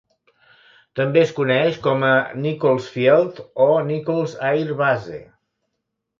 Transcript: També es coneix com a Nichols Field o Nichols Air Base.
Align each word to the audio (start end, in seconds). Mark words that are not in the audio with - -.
També 0.99 1.19
es 1.25 1.33
coneix 1.39 1.77
com 1.83 2.05
a 2.07 2.13
Nichols 2.47 2.89
Field 2.95 3.43
o 3.67 3.69
Nichols 3.93 4.35
Air 4.55 4.81
Base. 4.83 5.23